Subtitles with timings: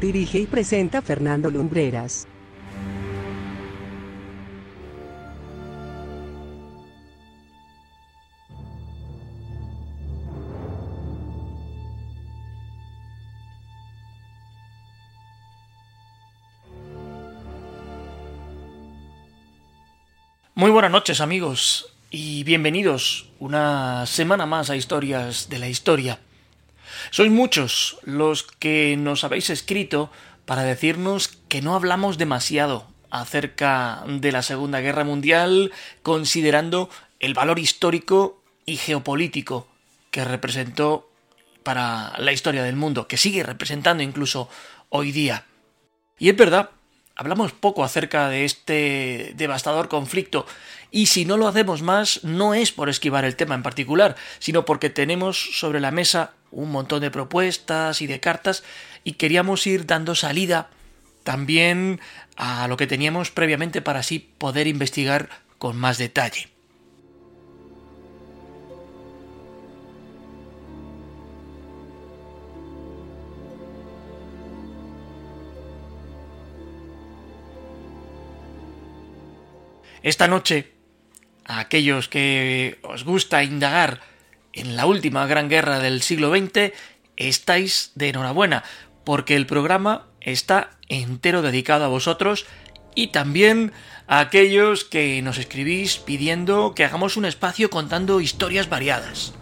[0.00, 2.26] Dirige y presenta Fernando Lumbreras.
[20.56, 26.20] Muy buenas noches amigos y bienvenidos una semana más a Historias de la Historia.
[27.10, 30.10] Sois muchos los que nos habéis escrito
[30.46, 35.72] para decirnos que no hablamos demasiado acerca de la Segunda Guerra Mundial
[36.02, 39.68] considerando el valor histórico y geopolítico
[40.10, 41.08] que representó
[41.62, 44.48] para la historia del mundo, que sigue representando incluso
[44.90, 45.46] hoy día.
[46.18, 46.70] Y es verdad
[47.16, 50.46] Hablamos poco acerca de este devastador conflicto
[50.90, 54.64] y si no lo hacemos más no es por esquivar el tema en particular, sino
[54.64, 58.64] porque tenemos sobre la mesa un montón de propuestas y de cartas
[59.04, 60.70] y queríamos ir dando salida
[61.22, 62.00] también
[62.36, 65.28] a lo que teníamos previamente para así poder investigar
[65.58, 66.53] con más detalle.
[80.04, 80.70] Esta noche,
[81.46, 84.02] a aquellos que os gusta indagar
[84.52, 86.74] en la última gran guerra del siglo XX,
[87.16, 88.64] estáis de enhorabuena,
[89.04, 92.44] porque el programa está entero dedicado a vosotros
[92.94, 93.72] y también
[94.06, 99.32] a aquellos que nos escribís pidiendo que hagamos un espacio contando historias variadas.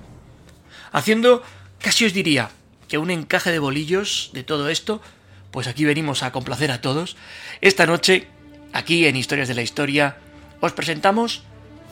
[0.92, 1.42] Haciendo,
[1.80, 2.50] casi os diría,
[2.86, 5.02] que un encaje de bolillos de todo esto,
[5.50, 7.16] pues aquí venimos a complacer a todos.
[7.60, 8.28] Esta noche,
[8.72, 10.18] aquí en Historias de la Historia,
[10.62, 11.42] os presentamos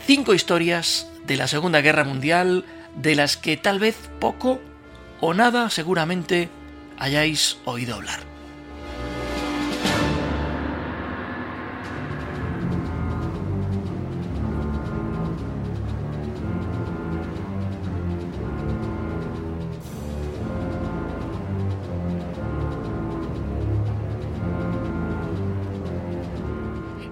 [0.06, 2.64] cinco historias de la Segunda Guerra Mundial
[2.94, 4.60] de las que tal vez poco
[5.20, 6.48] o nada seguramente
[6.96, 8.29] hayáis oído hablar.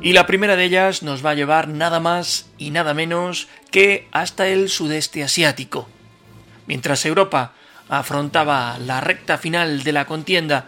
[0.08, 4.08] Y la primera de ellas nos va a llevar nada más y nada menos que
[4.10, 5.86] hasta el sudeste asiático.
[6.66, 7.52] Mientras Europa
[7.90, 10.64] afrontaba la recta final de la contienda,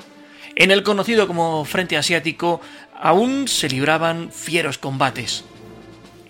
[0.56, 2.60] en el conocido como Frente Asiático
[3.00, 5.46] aún se libraban fieros combates.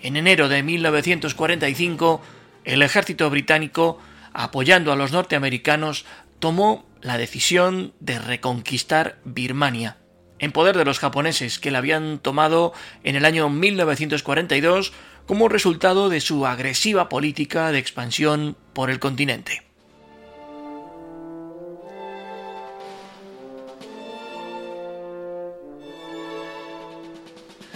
[0.01, 2.21] En enero de 1945,
[2.63, 3.99] el ejército británico,
[4.31, 6.05] apoyando a los norteamericanos,
[6.39, 9.97] tomó la decisión de reconquistar Birmania
[10.41, 14.91] en poder de los japoneses que la habían tomado en el año 1942
[15.25, 19.63] como resultado de su agresiva política de expansión por el continente.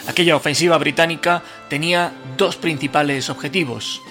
[0.08, 4.02] Aquella ofensiva británica tenía dos principales objetivos,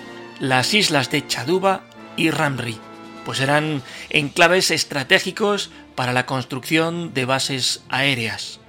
[0.41, 1.83] las islas de Chaduba
[2.17, 2.79] y Ramri,
[3.25, 8.61] pues eran enclaves estratégicos para la construcción de bases aéreas.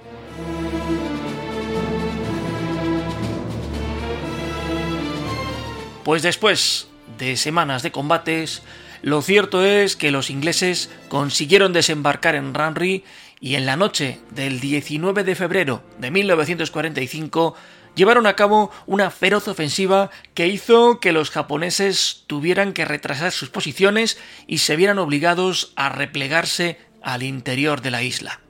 [6.04, 6.88] Pues después
[7.18, 8.62] de semanas de combates,
[9.02, 13.04] lo cierto es que los ingleses consiguieron desembarcar en Ramri
[13.40, 17.54] y en la noche del 19 de febrero de 1945
[17.96, 23.48] llevaron a cabo una feroz ofensiva que hizo que los japoneses tuvieran que retrasar sus
[23.48, 28.40] posiciones y se vieran obligados a replegarse al interior de la isla.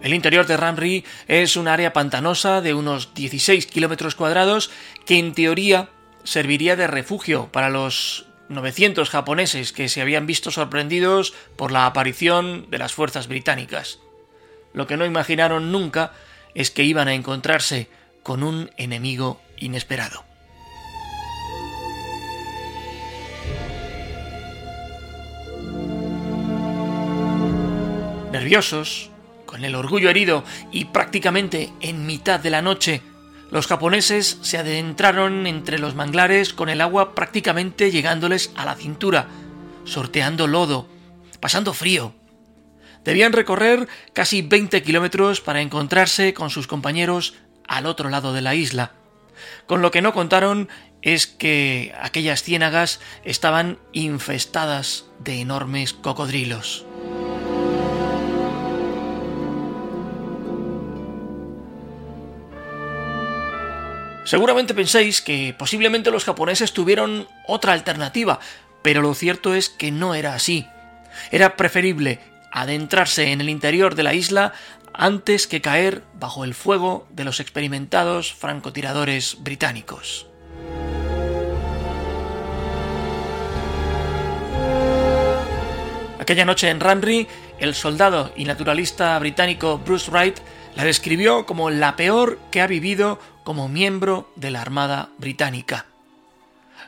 [0.00, 4.70] El interior de Ramri es un área pantanosa de unos 16 kilómetros cuadrados
[5.06, 5.88] que en teoría
[6.22, 12.70] serviría de refugio para los 900 japoneses que se habían visto sorprendidos por la aparición
[12.70, 13.98] de las fuerzas británicas.
[14.72, 16.12] Lo que no imaginaron nunca
[16.54, 17.88] es que iban a encontrarse
[18.22, 20.27] con un enemigo inesperado.
[28.32, 29.10] Nerviosos,
[29.46, 33.00] con el orgullo herido y prácticamente en mitad de la noche,
[33.50, 39.28] los japoneses se adentraron entre los manglares con el agua prácticamente llegándoles a la cintura,
[39.84, 40.86] sorteando lodo,
[41.40, 42.14] pasando frío.
[43.04, 47.34] Debían recorrer casi 20 kilómetros para encontrarse con sus compañeros
[47.66, 48.92] al otro lado de la isla.
[49.66, 50.68] Con lo que no contaron
[51.00, 56.84] es que aquellas ciénagas estaban infestadas de enormes cocodrilos.
[64.28, 68.40] Seguramente penséis que posiblemente los japoneses tuvieron otra alternativa,
[68.82, 70.66] pero lo cierto es que no era así.
[71.30, 72.20] Era preferible
[72.52, 74.52] adentrarse en el interior de la isla
[74.92, 80.26] antes que caer bajo el fuego de los experimentados francotiradores británicos.
[86.18, 87.26] Aquella noche en Ranri,
[87.58, 90.38] el soldado y naturalista británico Bruce Wright
[90.78, 95.86] la describió como la peor que ha vivido como miembro de la Armada Británica.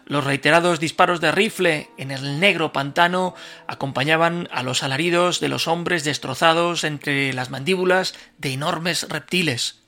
[0.06, 3.34] Los reiterados disparos de rifle en el negro pantano
[3.66, 9.81] acompañaban a los alaridos de los hombres destrozados entre las mandíbulas de enormes reptiles.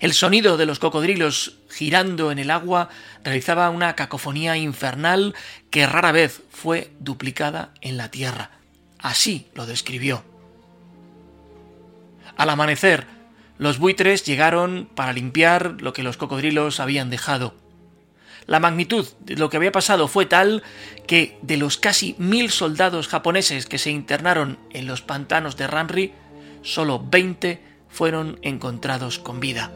[0.00, 2.88] El sonido de los cocodrilos girando en el agua
[3.22, 5.36] realizaba una cacofonía infernal
[5.70, 8.50] que rara vez fue duplicada en la tierra.
[8.98, 10.24] Así lo describió.
[12.36, 13.17] Al amanecer,
[13.58, 17.54] los buitres llegaron para limpiar lo que los cocodrilos habían dejado.
[18.46, 20.62] La magnitud de lo que había pasado fue tal
[21.06, 26.12] que de los casi mil soldados japoneses que se internaron en los pantanos de Ranri,
[26.62, 27.60] solo 20
[27.90, 29.70] fueron encontrados con vida.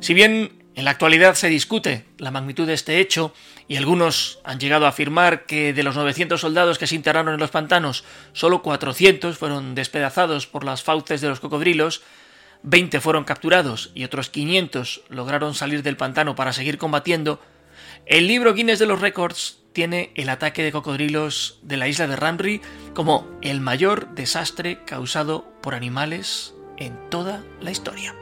[0.00, 3.34] Si bien en la actualidad se discute la magnitud de este hecho
[3.66, 7.40] y algunos han llegado a afirmar que de los 900 soldados que se internaron en
[7.40, 12.02] los pantanos, solo 400 fueron despedazados por las fauces de los cocodrilos,
[12.62, 17.42] 20 fueron capturados y otros 500 lograron salir del pantano para seguir combatiendo,
[18.06, 22.14] el libro Guinness de los Récords tiene el ataque de cocodrilos de la isla de
[22.14, 22.60] Ramri
[22.94, 28.14] como el mayor desastre causado por animales en toda la historia.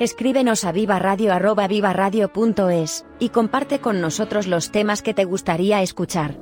[0.00, 1.44] Escríbenos a vivaradio.es
[3.18, 6.38] y comparte con nosotros los temas que te gustaría escuchar.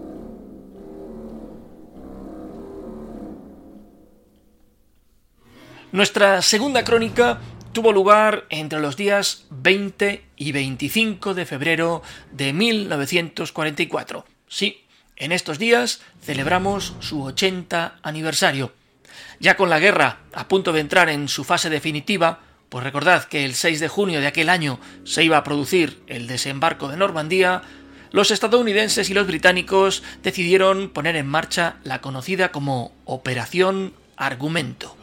[5.91, 7.41] Nuestra segunda crónica
[7.73, 14.25] tuvo lugar entre los días 20 y 25 de febrero de 1944.
[14.47, 14.85] Sí,
[15.17, 18.73] en estos días celebramos su 80 aniversario.
[19.41, 23.45] Ya con la guerra a punto de entrar en su fase definitiva, pues recordad que
[23.45, 27.63] el 6 de junio de aquel año se iba a producir el desembarco de Normandía,
[28.11, 34.97] los estadounidenses y los británicos decidieron poner en marcha la conocida como Operación Argumento.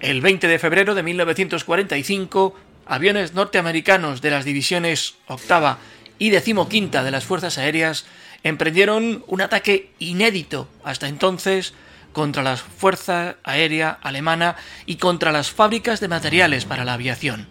[0.00, 2.54] El 20 de febrero de 1945,
[2.86, 5.78] aviones norteamericanos de las divisiones octava
[6.18, 8.06] y decimoquinta de las Fuerzas Aéreas
[8.42, 11.74] emprendieron un ataque inédito hasta entonces
[12.12, 14.56] contra la Fuerza Aérea Alemana
[14.86, 17.46] y contra las fábricas de materiales para la aviación.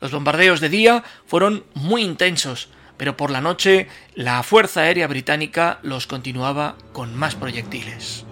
[0.00, 5.78] Los bombardeos de día fueron muy intensos, pero por la noche la Fuerza Aérea Británica
[5.82, 8.24] los continuaba con más proyectiles.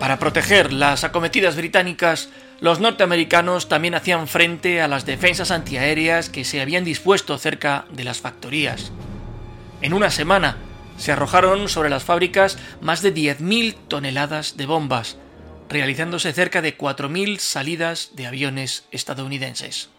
[0.00, 6.44] Para proteger las acometidas británicas, los norteamericanos también hacían frente a las defensas antiaéreas que
[6.44, 8.92] se habían dispuesto cerca de las factorías.
[9.82, 10.56] En una semana
[10.96, 15.18] se arrojaron sobre las fábricas más de 10.000 toneladas de bombas,
[15.68, 19.90] realizándose cerca de 4.000 salidas de aviones estadounidenses.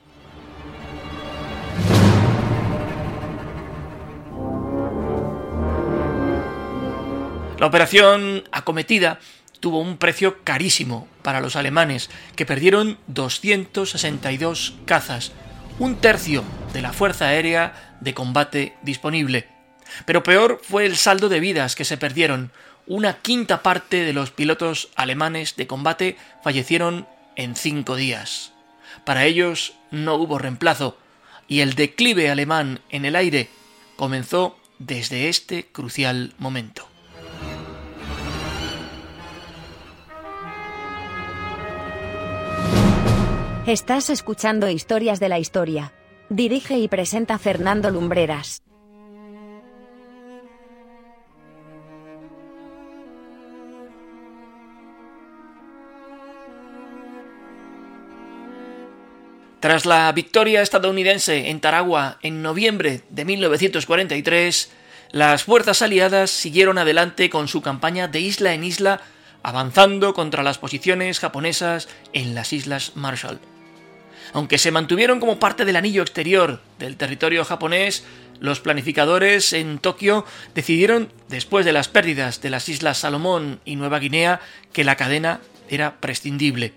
[7.60, 9.20] La operación acometida
[9.60, 15.32] tuvo un precio carísimo para los alemanes, que perdieron 262 cazas,
[15.80, 19.48] un tercio de la fuerza aérea de combate disponible.
[20.06, 22.52] Pero peor fue el saldo de vidas que se perdieron.
[22.86, 28.54] Una quinta parte de los pilotos alemanes de combate fallecieron en cinco días.
[29.06, 30.98] Para ellos no hubo reemplazo,
[31.48, 33.50] y el declive alemán en el aire
[33.96, 36.87] comenzó desde este crucial momento.
[43.68, 45.92] Estás escuchando Historias de la Historia.
[46.30, 48.64] Dirige y presenta Fernando Lumbreras.
[59.60, 64.72] Tras la victoria estadounidense en Taragua en noviembre de 1943,
[65.12, 69.02] las fuerzas aliadas siguieron adelante con su campaña de isla en isla,
[69.44, 73.42] avanzando contra las posiciones japonesas en las Islas Marshall.
[74.34, 78.04] Aunque se mantuvieron como parte del anillo exterior del territorio japonés,
[78.40, 84.00] los planificadores en Tokio decidieron, después de las pérdidas de las Islas Salomón y Nueva
[84.00, 84.42] Guinea,
[84.74, 86.74] que la cadena era prescindible.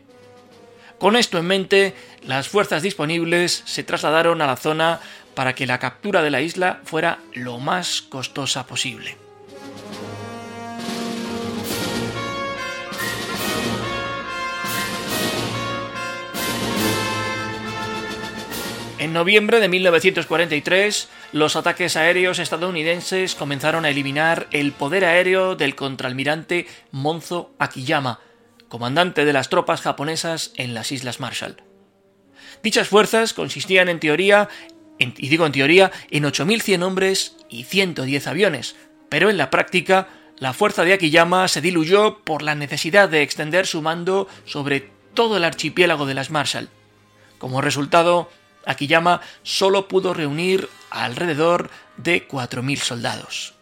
[0.98, 5.00] Con esto en mente, las fuerzas disponibles se trasladaron a la zona
[5.34, 9.16] para que la captura de la isla fuera lo más costosa posible.
[19.00, 25.74] En noviembre de 1943, los ataques aéreos estadounidenses comenzaron a eliminar el poder aéreo del
[25.74, 28.20] contraalmirante Monzo Akiyama,
[28.68, 31.62] comandante de las tropas japonesas en las Islas Marshall.
[32.62, 34.50] Dichas fuerzas consistían en teoría,
[34.98, 38.76] y digo en teoría, en 8.100 hombres y 110 aviones,
[39.08, 43.66] pero en la práctica la fuerza de Akiyama se diluyó por la necesidad de extender
[43.66, 46.68] su mando sobre todo el archipiélago de las Marshall.
[47.38, 48.28] Como resultado,
[48.66, 53.54] Akiyama solo pudo reunir alrededor de 4.000 soldados.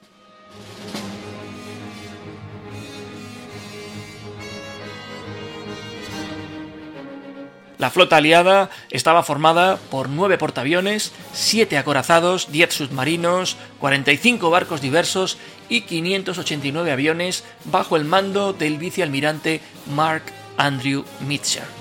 [7.78, 15.38] La flota aliada estaba formada por nueve portaaviones, siete acorazados, 10 submarinos, 45 barcos diversos
[15.69, 20.25] y 589 aviones bajo el mando del vicealmirante Mark
[20.57, 21.78] Andrew Mitchell.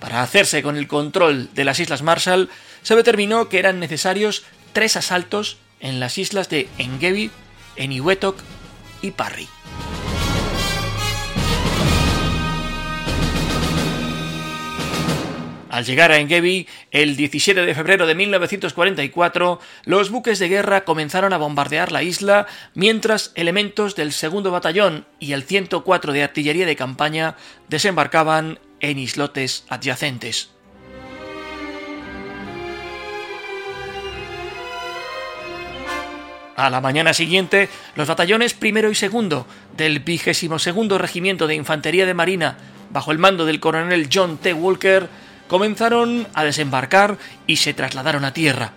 [0.00, 2.50] Para hacerse con el control de las Islas Marshall,
[2.82, 7.30] se determinó que eran necesarios tres asaltos en las islas de Engedi,
[7.76, 8.36] Eniwetok
[9.02, 9.48] y Parry.
[15.78, 21.32] Al llegar a Engedi, el 17 de febrero de 1944, los buques de guerra comenzaron
[21.32, 26.74] a bombardear la isla, mientras elementos del segundo batallón y el 104 de artillería de
[26.74, 27.36] campaña
[27.68, 30.50] desembarcaban en islotes adyacentes.
[36.56, 42.04] A la mañana siguiente, los batallones primero y segundo del vigésimo segundo Regimiento de Infantería
[42.04, 42.58] de Marina,
[42.90, 44.52] bajo el mando del coronel John T.
[44.54, 45.08] Walker,
[45.48, 48.72] comenzaron a desembarcar y se trasladaron a tierra.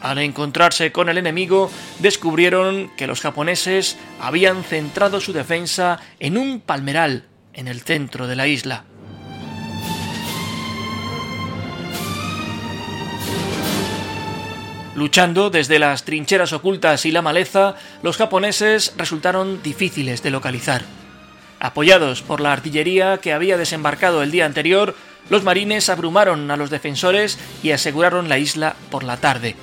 [0.00, 6.60] Al encontrarse con el enemigo, descubrieron que los japoneses habían centrado su defensa en un
[6.60, 8.84] palmeral en el centro de la isla.
[14.94, 20.82] Luchando desde las trincheras ocultas y la maleza, los japoneses resultaron difíciles de localizar.
[21.60, 24.96] Apoyados por la artillería que había desembarcado el día anterior,
[25.30, 29.56] los marines abrumaron a los defensores y aseguraron la isla por la tarde.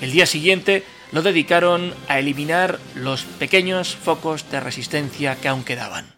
[0.00, 6.14] El día siguiente lo dedicaron a eliminar los pequeños focos de resistencia que aún quedaban.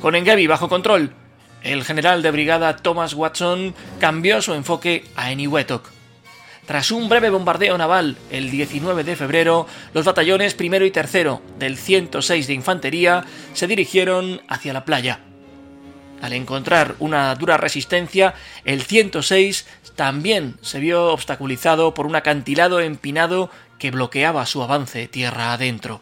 [0.00, 1.14] Con Engabi bajo control,
[1.62, 5.91] el general de brigada Thomas Watson cambió su enfoque a Eniwetok.
[6.72, 11.76] Tras un breve bombardeo naval el 19 de febrero, los batallones primero y tercero del
[11.76, 15.20] 106 de infantería se dirigieron hacia la playa.
[16.22, 18.32] Al encontrar una dura resistencia,
[18.64, 25.52] el 106 también se vio obstaculizado por un acantilado empinado que bloqueaba su avance tierra
[25.52, 26.00] adentro.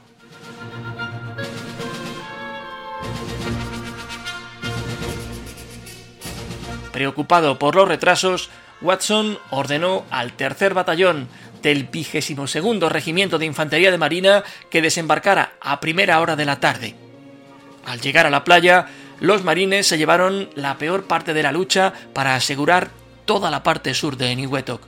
[6.92, 8.50] Preocupado por los retrasos,
[8.82, 11.28] Watson ordenó al tercer batallón
[11.62, 16.60] del vigésimo segundo regimiento de infantería de marina que desembarcara a primera hora de la
[16.60, 16.94] tarde.
[17.84, 18.86] Al llegar a la playa,
[19.20, 22.90] los marines se llevaron la peor parte de la lucha para asegurar
[23.26, 24.82] toda la parte sur de Eniwetok.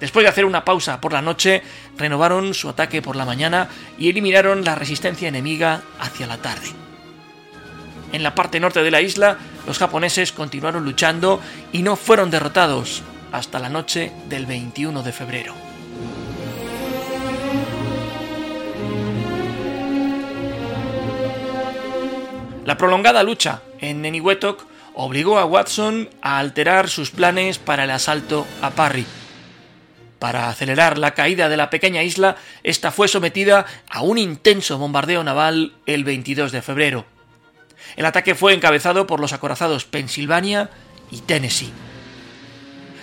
[0.00, 1.62] Después de hacer una pausa por la noche,
[1.96, 3.68] renovaron su ataque por la mañana
[3.98, 6.89] y eliminaron la resistencia enemiga hacia la tarde.
[8.12, 11.40] En la parte norte de la isla, los japoneses continuaron luchando
[11.72, 13.02] y no fueron derrotados
[13.32, 15.54] hasta la noche del 21 de febrero.
[22.64, 24.64] La prolongada lucha en Neniwetok
[24.94, 29.06] obligó a Watson a alterar sus planes para el asalto a Parry.
[30.18, 35.24] Para acelerar la caída de la pequeña isla, esta fue sometida a un intenso bombardeo
[35.24, 37.06] naval el 22 de febrero.
[37.96, 40.70] El ataque fue encabezado por los acorazados Pennsylvania
[41.10, 41.72] y Tennessee.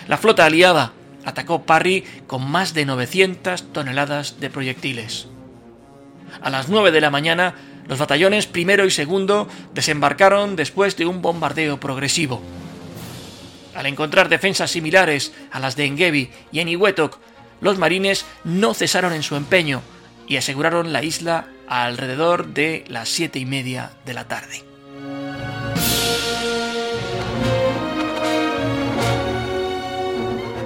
[0.08, 0.92] La flota aliada
[1.24, 5.26] atacó Parry con más de 900 toneladas de proyectiles.
[6.40, 7.54] A las 9 de la mañana,
[7.86, 12.42] los batallones primero y segundo desembarcaron después de un bombardeo progresivo.
[13.74, 17.18] Al encontrar defensas similares a las de Engebi y Eniwetok,
[17.60, 19.82] los marines no cesaron en su empeño
[20.26, 24.67] y aseguraron la isla alrededor de las siete y media de la tarde.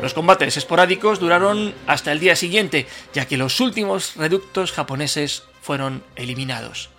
[0.03, 6.03] Los combates esporádicos duraron hasta el día siguiente, ya que los últimos reductos japoneses fueron
[6.17, 6.91] eliminados.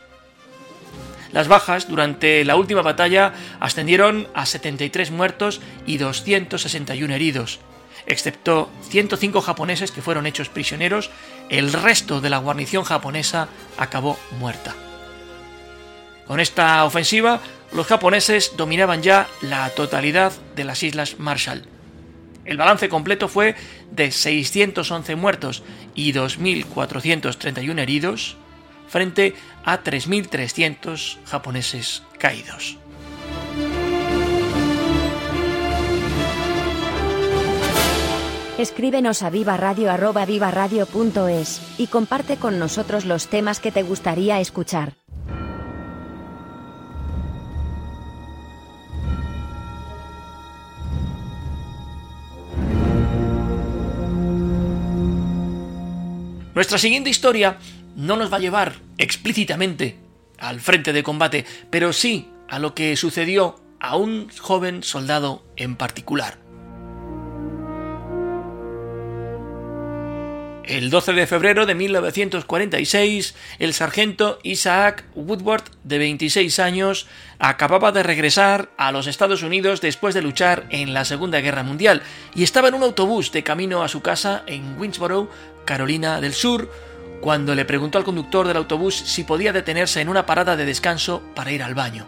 [1.33, 7.59] Las bajas durante la última batalla ascendieron a 73 muertos y 261 heridos.
[8.05, 11.09] Excepto 105 japoneses que fueron hechos prisioneros,
[11.49, 14.75] el resto de la guarnición japonesa acabó muerta.
[16.25, 17.41] Con esta ofensiva,
[17.73, 21.72] los japoneses dominaban ya la totalidad de las Islas Marshall.
[22.45, 23.55] El balance completo fue
[23.91, 25.63] de 611 muertos
[25.95, 28.37] y 2.431 heridos
[28.87, 29.33] frente
[29.63, 32.77] a 3.300 japoneses caídos.
[38.57, 44.93] Escríbenos a vivaradio.es y comparte con nosotros los temas que te gustaría escuchar.
[56.55, 57.57] Nuestra siguiente historia
[57.95, 59.97] no nos va a llevar explícitamente
[60.37, 65.75] al frente de combate, pero sí a lo que sucedió a un joven soldado en
[65.75, 66.42] particular.
[70.63, 78.01] El 12 de febrero de 1946, el sargento Isaac Woodward, de 26 años, acababa de
[78.01, 82.01] regresar a los Estados Unidos después de luchar en la Segunda Guerra Mundial
[82.33, 85.29] y estaba en un autobús de camino a su casa en Winsboro,
[85.65, 86.71] Carolina del Sur,
[87.19, 91.23] cuando le preguntó al conductor del autobús si podía detenerse en una parada de descanso
[91.35, 92.07] para ir al baño.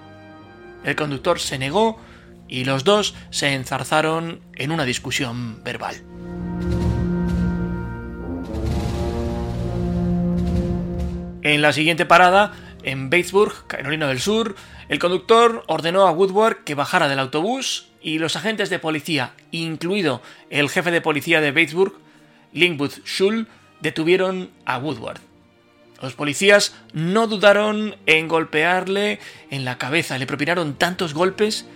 [0.85, 1.99] El conductor se negó
[2.47, 6.14] y los dos se enzarzaron en una discusión verbal.
[11.45, 14.55] En la siguiente parada, en Batesburg, Carolina del Sur,
[14.89, 20.23] el conductor ordenó a Woodward que bajara del autobús y los agentes de policía, incluido
[20.49, 21.93] el jefe de policía de Batesburg,
[22.51, 23.47] Linkwood Schul,
[23.79, 25.19] detuvieron a Woodward.
[26.01, 29.19] Los policías no dudaron en golpearle
[29.51, 31.67] en la cabeza, le propinaron tantos golpes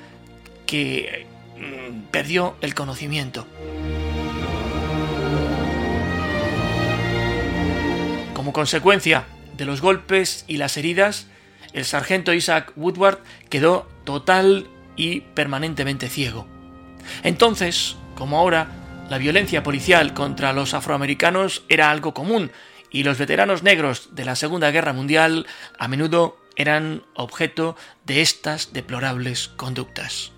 [0.66, 1.28] que
[1.60, 3.46] mm, perdió el conocimiento.
[8.34, 9.26] Como consecuencia,
[9.60, 11.28] de los golpes y las heridas,
[11.74, 13.20] el sargento Isaac Woodward
[13.50, 16.48] quedó total y permanentemente ciego.
[17.24, 18.70] Entonces, como ahora,
[19.10, 22.52] la violencia policial contra los afroamericanos era algo común
[22.90, 25.46] y los veteranos negros de la Segunda Guerra Mundial
[25.78, 30.32] a menudo eran objeto de estas deplorables conductas.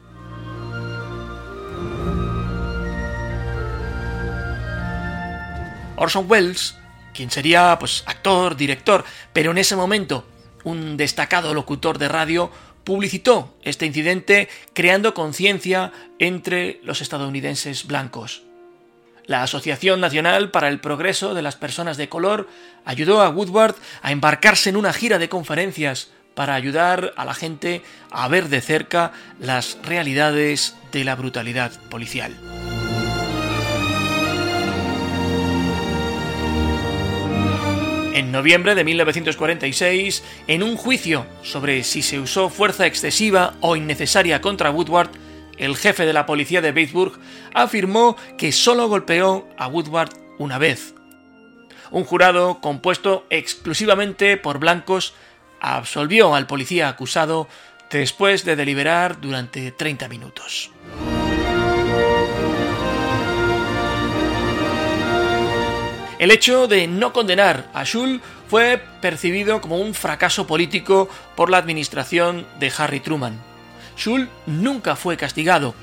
[5.95, 6.81] Orson Welles
[7.13, 10.26] quien sería pues actor, director, pero en ese momento
[10.63, 12.52] un destacado locutor de radio
[12.84, 18.43] publicitó este incidente creando conciencia entre los estadounidenses blancos.
[19.26, 22.50] La Asociación Nacional para el Progreso de las Personas de Color
[22.86, 27.82] ayudó a Woodward a embarcarse en una gira de conferencias para ayudar a la gente
[28.10, 32.61] a ver de cerca las realidades de la brutalidad policial.
[38.13, 44.41] En noviembre de 1946, en un juicio sobre si se usó fuerza excesiva o innecesaria
[44.41, 45.12] contra Woodward,
[45.58, 47.13] el jefe de la policía de Batesburg
[47.54, 50.93] afirmó que solo golpeó a Woodward una vez.
[51.89, 55.13] Un jurado compuesto exclusivamente por blancos
[55.62, 57.47] absolvió al policía acusado
[57.89, 60.71] después de deliberar durante 30 minutos.
[66.21, 71.57] El hecho de no condenar a Schul fue percibido como un fracaso político por la
[71.57, 73.41] administración de Harry Truman.
[73.97, 75.73] Schul nunca fue castigado,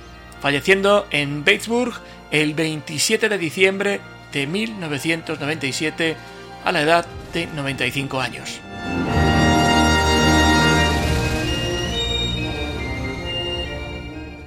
[0.40, 1.92] falleciendo en Batesburg
[2.30, 6.16] el 27 de diciembre de 1997
[6.64, 8.60] a la edad de 95 años.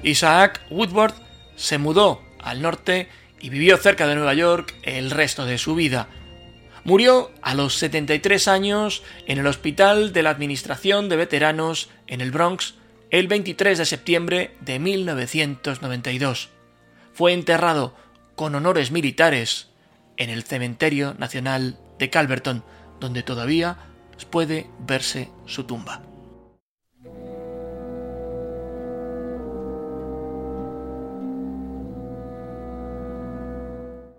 [0.02, 1.12] Isaac Woodward
[1.56, 3.10] se mudó al norte
[3.42, 6.08] y vivió cerca de Nueva York el resto de su vida.
[6.84, 12.30] Murió a los 73 años en el Hospital de la Administración de Veteranos en el
[12.30, 12.74] Bronx
[13.10, 16.48] el 23 de septiembre de 1992.
[17.12, 17.94] Fue enterrado
[18.36, 19.68] con honores militares
[20.16, 22.64] en el Cementerio Nacional de Calverton,
[23.00, 23.76] donde todavía
[24.30, 26.11] puede verse su tumba.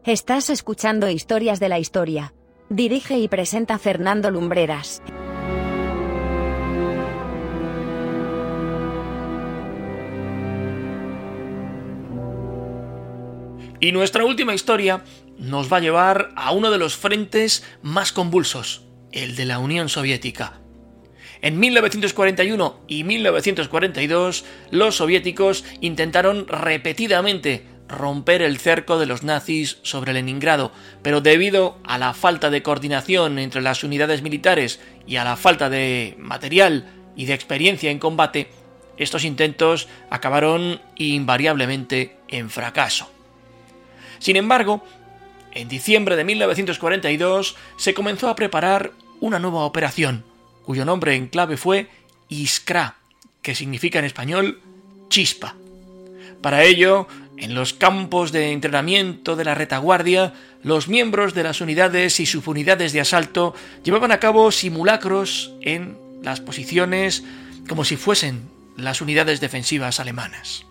[0.05, 2.33] Estás escuchando Historias de la Historia.
[2.67, 5.01] Dirige y presenta Fernando Lumbreras.
[13.79, 15.05] Y nuestra última historia
[15.37, 19.87] nos va a llevar a uno de los frentes más convulsos, el de la Unión
[19.87, 20.59] Soviética.
[21.41, 30.13] En 1941 y 1942, los soviéticos intentaron repetidamente romper el cerco de los nazis sobre
[30.13, 35.35] Leningrado, pero debido a la falta de coordinación entre las unidades militares y a la
[35.35, 38.49] falta de material y de experiencia en combate,
[38.97, 43.09] estos intentos acabaron invariablemente en fracaso.
[44.19, 44.83] Sin embargo,
[45.51, 50.23] en diciembre de 1942 se comenzó a preparar una nueva operación,
[50.63, 51.89] cuyo nombre en clave fue
[52.29, 52.95] Iskra,
[53.41, 54.61] que significa en español
[55.09, 55.55] chispa.
[56.41, 62.19] Para ello, en los campos de entrenamiento de la retaguardia, los miembros de las unidades
[62.19, 67.23] y subunidades de asalto llevaban a cabo simulacros en las posiciones
[67.67, 70.65] como si fuesen las unidades defensivas alemanas.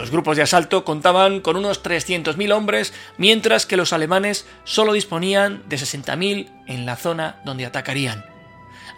[0.00, 5.62] Los grupos de asalto contaban con unos 300.000 hombres, mientras que los alemanes solo disponían
[5.68, 8.29] de 60.000 en la zona donde atacarían.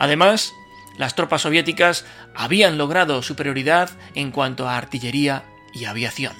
[0.03, 0.57] Además,
[0.97, 6.33] las tropas soviéticas habían logrado superioridad en cuanto a artillería y aviación.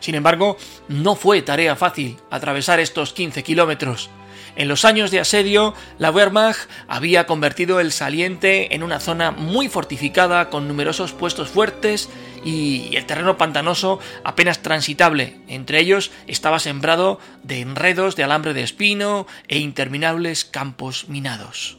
[0.00, 0.56] Sin embargo,
[0.88, 4.10] no fue tarea fácil atravesar estos 15 kilómetros.
[4.56, 9.68] En los años de asedio, la Wehrmacht había convertido el saliente en una zona muy
[9.68, 12.08] fortificada con numerosos puestos fuertes
[12.46, 15.36] y el terreno pantanoso apenas transitable.
[15.48, 21.78] Entre ellos estaba sembrado de enredos de alambre de espino e interminables campos minados.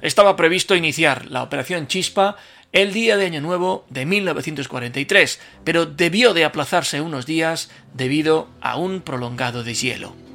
[0.00, 2.36] Estaba previsto iniciar la operación Chispa
[2.70, 8.76] el día de Año Nuevo de 1943, pero debió de aplazarse unos días debido a
[8.76, 10.27] un prolongado deshielo.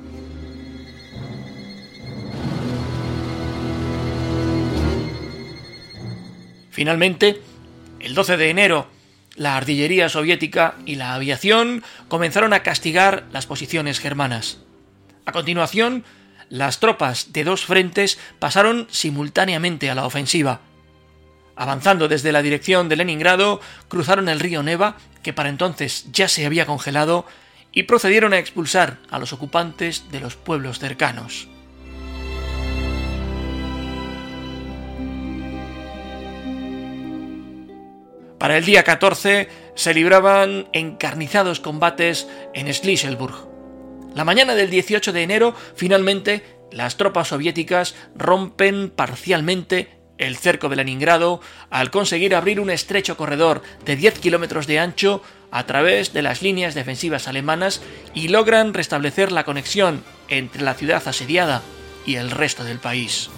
[6.74, 7.40] Finalmente,
[8.00, 8.88] el 12 de enero,
[9.36, 14.58] la artillería soviética y la aviación comenzaron a castigar las posiciones germanas.
[15.28, 16.04] A continuación,
[16.50, 20.62] las tropas de dos frentes pasaron simultáneamente a la ofensiva.
[21.56, 26.44] Avanzando desde la dirección de Leningrado, cruzaron el río Neva, que para entonces ya se
[26.44, 27.28] había congelado,
[27.72, 31.53] y procedieron a expulsar a los ocupantes de los pueblos cercanos.
[38.44, 43.48] Para el día 14 se libraban encarnizados combates en Schlisselburg.
[44.16, 50.76] La mañana del 18 de enero, finalmente, las tropas soviéticas rompen parcialmente el cerco de
[50.76, 56.22] Leningrado al conseguir abrir un estrecho corredor de 10 kilómetros de ancho a través de
[56.22, 57.82] las líneas defensivas alemanas
[58.14, 61.62] y logran restablecer la conexión entre la ciudad asediada
[62.06, 63.30] y el resto del país.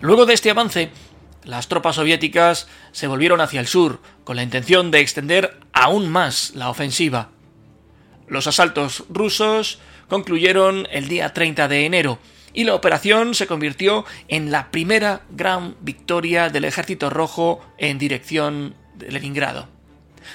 [0.00, 0.90] Luego de este avance,
[1.44, 6.52] las tropas soviéticas se volvieron hacia el sur con la intención de extender aún más
[6.54, 7.30] la ofensiva.
[8.28, 12.18] Los asaltos rusos concluyeron el día 30 de enero
[12.52, 18.76] y la operación se convirtió en la primera gran victoria del ejército rojo en dirección
[18.94, 19.68] de Leningrado.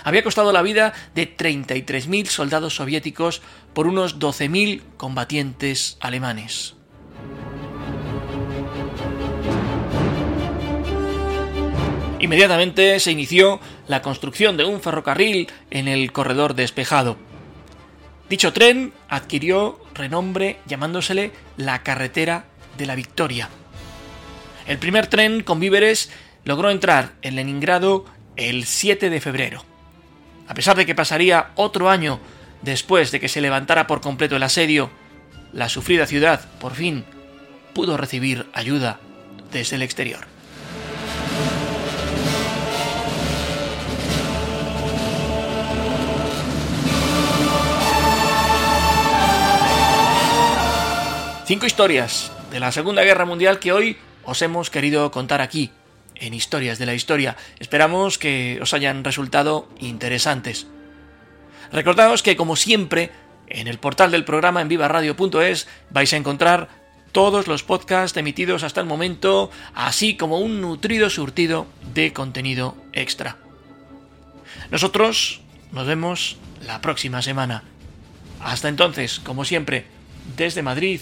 [0.04, 3.42] Había costado la vida de 33.000 soldados soviéticos
[3.74, 6.76] por unos 12.000 combatientes alemanes.
[12.24, 13.60] Inmediatamente se inició
[13.90, 17.18] la construcción de un ferrocarril en el corredor despejado.
[18.30, 22.46] Dicho tren adquirió renombre llamándosele la Carretera
[22.78, 23.50] de la Victoria.
[24.66, 26.12] El primer tren con víveres
[26.46, 28.06] logró entrar en Leningrado
[28.38, 29.66] el 7 de febrero.
[30.48, 32.22] A pesar de que pasaría otro año
[32.62, 34.90] después de que se levantara por completo el asedio,
[35.52, 37.04] la sufrida ciudad, por fin,
[37.74, 39.02] pudo recibir ayuda
[39.52, 40.33] desde el exterior.
[51.46, 55.72] Cinco historias de la Segunda Guerra Mundial que hoy os hemos querido contar aquí,
[56.16, 57.36] en Historias de la Historia.
[57.60, 60.68] Esperamos que os hayan resultado interesantes.
[61.74, 63.12] Recordaos que, como siempre,
[63.48, 66.70] en el portal del programa en vivaradio.es vais a encontrar
[67.12, 73.36] todos los podcasts emitidos hasta el momento, así como un nutrido surtido de contenido extra.
[74.72, 75.42] Nosotros
[75.74, 77.64] nos vemos la próxima semana.
[78.40, 79.86] Hasta entonces, como siempre,
[80.38, 81.02] desde Madrid,